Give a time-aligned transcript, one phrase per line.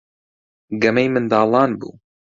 [0.81, 1.93] گەمەی منداڵان بوو.